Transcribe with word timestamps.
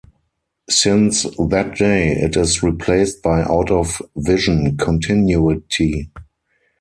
Since 0.71 1.25
that 1.37 1.75
day, 1.77 2.07
it 2.17 2.35
is 2.35 2.63
replaced 2.63 3.21
by 3.21 3.43
out-of-vision 3.43 4.75
continuity. 4.77 6.09